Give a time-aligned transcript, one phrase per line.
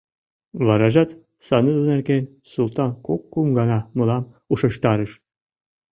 [0.65, 1.09] Варажат
[1.45, 5.11] Сану нерген Султан кок-кум гана мылам ушештарыш.